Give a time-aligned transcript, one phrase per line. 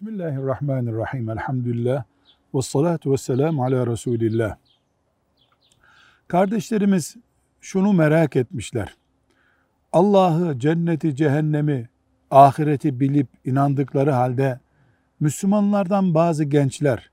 [0.00, 1.30] Bismillahirrahmanirrahim.
[1.30, 2.04] Elhamdülillah.
[2.54, 4.56] Ve salatu ve selamu ala Resulillah.
[6.28, 7.16] Kardeşlerimiz
[7.60, 8.96] şunu merak etmişler.
[9.92, 11.88] Allah'ı, cenneti, cehennemi,
[12.30, 14.60] ahireti bilip inandıkları halde
[15.20, 17.10] Müslümanlardan bazı gençler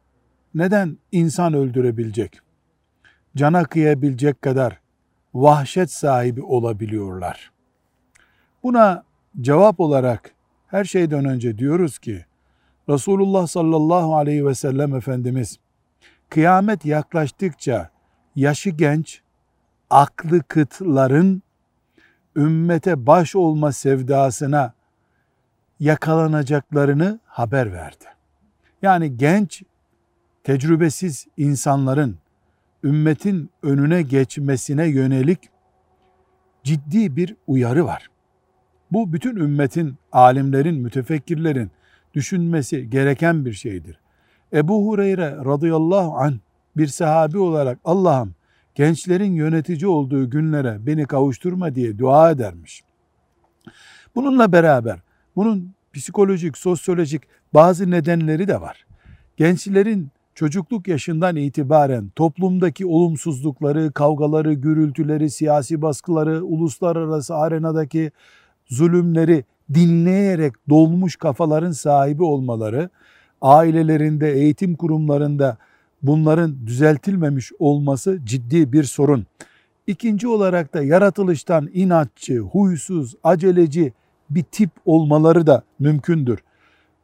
[0.55, 2.39] neden insan öldürebilecek,
[3.35, 4.79] cana kıyabilecek kadar
[5.33, 7.51] vahşet sahibi olabiliyorlar?
[8.63, 9.03] Buna
[9.41, 10.31] cevap olarak
[10.67, 12.25] her şeyden önce diyoruz ki
[12.89, 15.59] Resulullah sallallahu aleyhi ve sellem Efendimiz
[16.29, 17.89] kıyamet yaklaştıkça
[18.35, 19.21] yaşı genç,
[19.89, 21.43] aklı kıtların
[22.35, 24.73] ümmete baş olma sevdasına
[25.79, 28.05] yakalanacaklarını haber verdi.
[28.81, 29.63] Yani genç,
[30.43, 32.17] tecrübesiz insanların
[32.83, 35.39] ümmetin önüne geçmesine yönelik
[36.63, 38.09] ciddi bir uyarı var.
[38.91, 41.71] Bu bütün ümmetin, alimlerin, mütefekkirlerin
[42.13, 43.99] düşünmesi gereken bir şeydir.
[44.53, 46.39] Ebu Hureyre radıyallahu an
[46.77, 48.35] bir sahabi olarak Allah'ım
[48.75, 52.83] gençlerin yönetici olduğu günlere beni kavuşturma diye dua edermiş.
[54.15, 54.99] Bununla beraber
[55.35, 57.21] bunun psikolojik, sosyolojik
[57.53, 58.85] bazı nedenleri de var.
[59.37, 68.11] Gençlerin çocukluk yaşından itibaren toplumdaki olumsuzlukları, kavgaları, gürültüleri, siyasi baskıları, uluslararası arenadaki
[68.65, 72.89] zulümleri dinleyerek dolmuş kafaların sahibi olmaları,
[73.41, 75.57] ailelerinde, eğitim kurumlarında
[76.03, 79.25] bunların düzeltilmemiş olması ciddi bir sorun.
[79.87, 83.93] İkinci olarak da yaratılıştan inatçı, huysuz, aceleci
[84.29, 86.39] bir tip olmaları da mümkündür.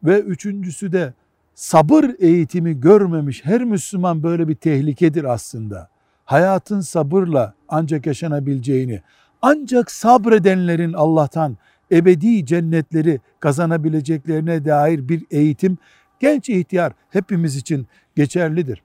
[0.03, 1.13] Ve üçüncüsü de
[1.55, 5.89] sabır eğitimi görmemiş her Müslüman böyle bir tehlikedir aslında.
[6.25, 9.01] Hayatın sabırla ancak yaşanabileceğini,
[9.41, 11.57] ancak sabredenlerin Allah'tan
[11.91, 15.77] ebedi cennetleri kazanabileceklerine dair bir eğitim
[16.19, 18.83] genç ihtiyar hepimiz için geçerlidir.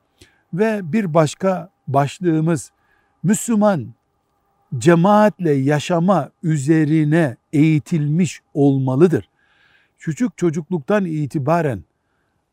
[0.55, 2.73] Ve bir başka başlığımız
[3.23, 3.95] Müslüman
[4.78, 9.28] cemaatle yaşama üzerine eğitilmiş olmalıdır.
[9.98, 11.84] Küçük çocukluktan itibaren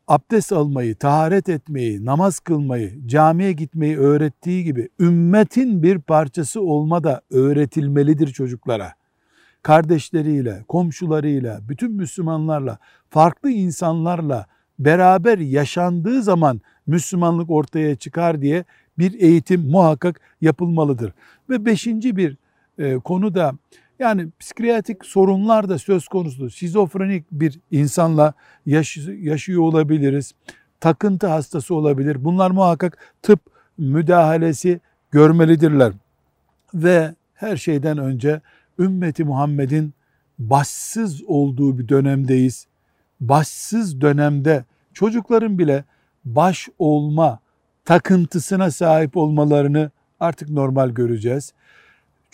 [0.08, 7.22] abdest almayı, taharet etmeyi, namaz kılmayı, camiye gitmeyi öğrettiği gibi ümmetin bir parçası olma da
[7.30, 8.94] öğretilmelidir çocuklara.
[9.62, 12.78] Kardeşleriyle, komşularıyla, bütün Müslümanlarla,
[13.10, 14.46] farklı insanlarla
[14.78, 18.64] beraber yaşandığı zaman Müslümanlık ortaya çıkar diye
[18.98, 21.12] bir eğitim muhakkak yapılmalıdır.
[21.50, 22.36] Ve beşinci bir
[22.78, 23.52] e, konu da
[23.98, 26.50] yani psikiyatrik sorunlar da söz konusu.
[26.50, 28.32] Şizofrenik bir insanla
[28.66, 30.32] yaş yaşıyor olabiliriz.
[30.80, 32.24] Takıntı hastası olabilir.
[32.24, 33.40] Bunlar muhakkak tıp
[33.78, 34.80] müdahalesi
[35.10, 35.92] görmelidirler.
[36.74, 38.40] Ve her şeyden önce
[38.78, 39.94] ümmeti Muhammed'in
[40.38, 42.66] başsız olduğu bir dönemdeyiz.
[43.20, 45.84] Başsız dönemde çocukların bile
[46.24, 47.38] baş olma
[47.84, 49.90] takıntısına sahip olmalarını
[50.20, 51.52] artık normal göreceğiz.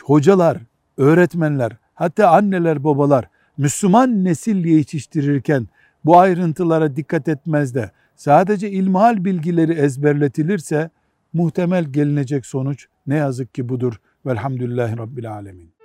[0.03, 0.59] Hocalar,
[0.97, 3.29] öğretmenler, hatta anneler, babalar
[3.59, 5.69] Müslüman nesil yetiştirirken
[6.05, 10.91] bu ayrıntılara dikkat etmez de sadece ilmihal bilgileri ezberletilirse
[11.33, 14.01] muhtemel gelinecek sonuç ne yazık ki budur.
[14.27, 15.78] Velhamdülillahi Rabbil Alemin.